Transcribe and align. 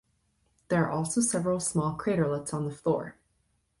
There 0.69 0.83
are 0.83 0.89
also 0.89 1.21
several 1.21 1.59
small 1.59 1.95
craterlets 1.95 2.55
on 2.55 2.65
the 2.65 2.73
floor. 2.73 3.17